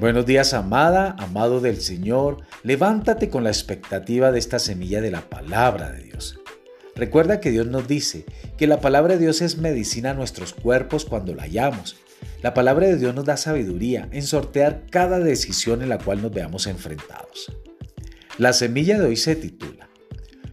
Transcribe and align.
Buenos 0.00 0.26
días, 0.26 0.54
amada, 0.54 1.16
amado 1.18 1.60
del 1.60 1.80
Señor. 1.80 2.42
Levántate 2.62 3.30
con 3.30 3.42
la 3.42 3.50
expectativa 3.50 4.30
de 4.30 4.38
esta 4.38 4.60
semilla 4.60 5.00
de 5.00 5.10
la 5.10 5.28
palabra 5.28 5.90
de 5.90 6.04
Dios. 6.04 6.38
Recuerda 6.94 7.40
que 7.40 7.50
Dios 7.50 7.66
nos 7.66 7.88
dice 7.88 8.24
que 8.56 8.68
la 8.68 8.80
palabra 8.80 9.14
de 9.14 9.20
Dios 9.20 9.42
es 9.42 9.58
medicina 9.58 10.10
a 10.10 10.14
nuestros 10.14 10.54
cuerpos 10.54 11.04
cuando 11.04 11.34
la 11.34 11.42
hallamos. 11.42 11.96
La 12.42 12.54
palabra 12.54 12.86
de 12.86 12.96
Dios 12.96 13.12
nos 13.12 13.24
da 13.24 13.36
sabiduría 13.36 14.08
en 14.12 14.22
sortear 14.22 14.84
cada 14.88 15.18
decisión 15.18 15.82
en 15.82 15.88
la 15.88 15.98
cual 15.98 16.22
nos 16.22 16.32
veamos 16.32 16.68
enfrentados. 16.68 17.50
La 18.38 18.52
semilla 18.52 19.00
de 19.00 19.06
hoy 19.06 19.16
se 19.16 19.34
titula 19.34 19.88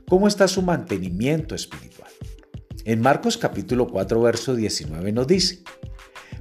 ¿Cómo 0.08 0.28
está 0.28 0.48
su 0.48 0.64
mantenimiento 0.64 1.54
espiritual? 1.54 2.10
En 2.84 3.00
Marcos 3.00 3.38
capítulo 3.38 3.88
4 3.90 4.22
verso 4.22 4.56
19 4.56 5.12
nos 5.12 5.28
dice, 5.28 5.62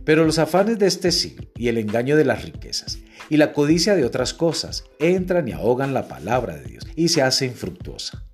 pero 0.05 0.25
los 0.25 0.38
afanes 0.38 0.79
de 0.79 0.87
este 0.87 1.12
siglo 1.12 1.47
y 1.56 1.69
el 1.69 1.79
engaño 1.79 2.16
de 2.16 2.24
las 2.24 2.45
riquezas 2.45 2.98
y 3.30 3.37
la 3.37 3.52
codicia 3.52 3.95
de 3.97 4.05
otras 4.05 4.34
cosas 4.34 4.84
entran 4.98 5.48
y 5.48 5.52
ahogan 5.52 5.95
la 5.95 6.09
palabra 6.09 6.56
de 6.56 6.65
Dios 6.65 6.87
y 6.95 7.09
se 7.09 7.23
hace 7.23 7.46
infructuosa. 7.46 8.24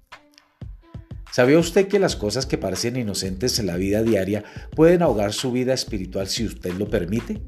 ¿Sabía 1.32 1.59
usted 1.59 1.86
que 1.86 2.00
las 2.00 2.16
cosas 2.16 2.45
que 2.45 2.59
parecen 2.59 2.96
inocentes 2.96 3.59
en 3.60 3.66
la 3.66 3.76
vida 3.76 4.02
diaria 4.02 4.42
pueden 4.74 5.02
ahogar 5.02 5.32
su 5.32 5.52
vida 5.52 5.72
espiritual 5.72 6.26
si 6.26 6.45
usted 6.45 6.74
lo 6.74 6.90
permite? 6.90 7.40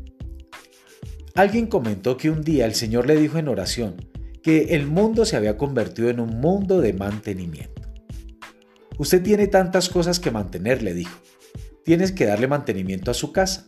Alguien 1.35 1.67
comentó 1.67 2.17
que 2.17 2.31
un 2.31 2.43
día 2.43 2.67
el 2.67 2.75
Señor 2.75 3.07
le 3.07 3.17
dijo 3.17 3.39
en 3.39 3.49
oración 3.49 3.97
que 4.43 4.77
el 4.77 4.87
mundo 4.87 5.25
se 5.25 5.37
había 5.37 5.57
convertido 5.57 6.11
en 6.11 6.21
un 6.21 6.41
mundo 6.41 6.81
de 6.81 6.93
mantenimiento. 6.93 7.83
Usted 8.99 9.23
tiene 9.23 9.47
tantas 9.49 9.89
cosas 9.89 10.21
que 10.21 10.31
mantener, 10.31 10.83
le 10.83 10.95
dijo. 10.95 11.19
Tienes 11.85 12.13
que 12.13 12.27
darle 12.27 12.47
mantenimiento 12.47 13.11
a 13.11 13.15
su 13.15 13.33
casa, 13.33 13.67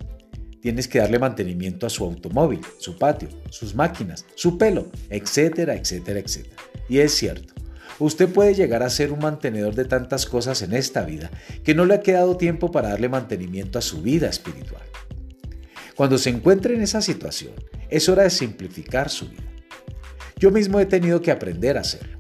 Tienes 0.64 0.88
que 0.88 0.98
darle 0.98 1.18
mantenimiento 1.18 1.86
a 1.86 1.91
su 1.91 2.04
automóvil, 2.04 2.60
su 2.78 2.96
patio, 2.96 3.29
sus 3.51 3.74
máquinas, 3.74 4.24
su 4.34 4.57
pelo, 4.57 4.87
etcétera, 5.10 5.74
etcétera, 5.74 6.21
etcétera. 6.21 6.56
Y 6.88 7.01
es 7.01 7.12
cierto, 7.12 7.52
usted 7.98 8.30
puede 8.30 8.54
llegar 8.54 8.82
a 8.82 8.88
ser 8.88 9.12
un 9.12 9.18
mantenedor 9.18 9.74
de 9.74 9.84
tantas 9.84 10.24
cosas 10.24 10.62
en 10.62 10.73
esta 10.73 11.04
vida 11.04 11.30
que 11.65 11.74
no 11.74 11.84
le 11.84 11.93
ha 11.93 12.01
quedado 12.01 12.38
tiempo 12.38 12.73
para 12.73 12.88
darle 12.88 13.10
mantenimiento 13.10 13.79
a 13.79 13.82
su 13.82 14.01
vida 14.01 14.26
espiritual. 14.26 14.80
Cuando 15.96 16.16
se 16.16 16.30
encuentre 16.30 16.74
en 16.74 16.80
esa 16.80 17.02
situación, 17.02 17.52
es 17.90 18.09
hora 18.09 18.23
de 18.23 18.30
simplificar 18.30 19.10
su 19.10 19.28
vida. 19.28 19.45
Yo 20.38 20.51
mismo 20.51 20.80
he 20.80 20.87
tenido 20.87 21.21
que 21.21 21.30
aprender 21.30 21.76
a 21.76 21.82
hacerlo. 21.82 22.16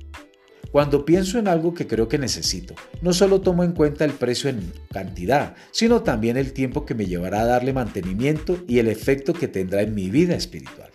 Cuando 0.74 1.04
pienso 1.04 1.38
en 1.38 1.46
algo 1.46 1.72
que 1.72 1.86
creo 1.86 2.08
que 2.08 2.18
necesito, 2.18 2.74
no 3.00 3.12
solo 3.12 3.40
tomo 3.40 3.62
en 3.62 3.74
cuenta 3.74 4.04
el 4.04 4.10
precio 4.10 4.50
en 4.50 4.72
cantidad, 4.90 5.54
sino 5.70 6.02
también 6.02 6.36
el 6.36 6.52
tiempo 6.52 6.84
que 6.84 6.96
me 6.96 7.06
llevará 7.06 7.42
a 7.42 7.46
darle 7.46 7.72
mantenimiento 7.72 8.58
y 8.66 8.80
el 8.80 8.88
efecto 8.88 9.34
que 9.34 9.46
tendrá 9.46 9.82
en 9.82 9.94
mi 9.94 10.10
vida 10.10 10.34
espiritual. 10.34 10.90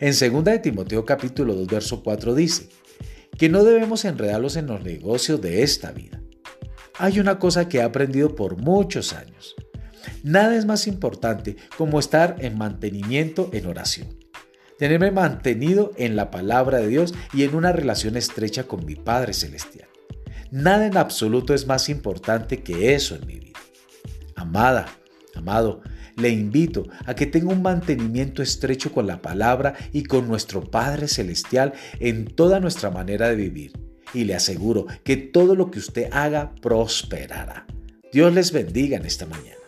En 0.00 0.14
2 0.18 0.44
de 0.44 0.58
Timoteo 0.60 1.04
capítulo 1.04 1.54
2 1.54 1.66
verso 1.66 2.02
4 2.02 2.34
dice, 2.34 2.70
que 3.36 3.50
no 3.50 3.64
debemos 3.64 4.06
enredarlos 4.06 4.56
en 4.56 4.68
los 4.68 4.82
negocios 4.82 5.42
de 5.42 5.62
esta 5.62 5.92
vida. 5.92 6.22
Hay 6.96 7.20
una 7.20 7.38
cosa 7.38 7.68
que 7.68 7.76
he 7.76 7.82
aprendido 7.82 8.34
por 8.34 8.56
muchos 8.56 9.12
años. 9.12 9.54
Nada 10.22 10.56
es 10.56 10.64
más 10.64 10.86
importante 10.86 11.56
como 11.76 11.98
estar 11.98 12.36
en 12.38 12.56
mantenimiento 12.56 13.50
en 13.52 13.66
oración 13.66 14.23
tenerme 14.78 15.10
mantenido 15.10 15.92
en 15.96 16.16
la 16.16 16.30
palabra 16.30 16.78
de 16.78 16.88
Dios 16.88 17.14
y 17.32 17.44
en 17.44 17.54
una 17.54 17.72
relación 17.72 18.16
estrecha 18.16 18.64
con 18.64 18.84
mi 18.84 18.96
Padre 18.96 19.32
Celestial. 19.32 19.88
Nada 20.50 20.86
en 20.86 20.96
absoluto 20.96 21.54
es 21.54 21.66
más 21.66 21.88
importante 21.88 22.62
que 22.62 22.94
eso 22.94 23.16
en 23.16 23.26
mi 23.26 23.38
vida. 23.38 23.58
Amada, 24.36 24.86
amado, 25.34 25.82
le 26.16 26.28
invito 26.28 26.86
a 27.06 27.14
que 27.14 27.26
tenga 27.26 27.52
un 27.52 27.62
mantenimiento 27.62 28.42
estrecho 28.42 28.92
con 28.92 29.06
la 29.06 29.20
palabra 29.20 29.74
y 29.92 30.04
con 30.04 30.28
nuestro 30.28 30.62
Padre 30.70 31.08
Celestial 31.08 31.72
en 31.98 32.26
toda 32.26 32.60
nuestra 32.60 32.90
manera 32.90 33.28
de 33.28 33.36
vivir. 33.36 33.72
Y 34.12 34.24
le 34.24 34.34
aseguro 34.36 34.86
que 35.02 35.16
todo 35.16 35.56
lo 35.56 35.70
que 35.70 35.80
usted 35.80 36.08
haga 36.12 36.54
prosperará. 36.62 37.66
Dios 38.12 38.32
les 38.32 38.52
bendiga 38.52 38.96
en 38.96 39.06
esta 39.06 39.26
mañana. 39.26 39.63